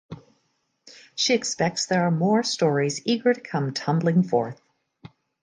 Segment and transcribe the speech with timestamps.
[1.13, 4.59] She expects there are more stories eager to come tumbling forth.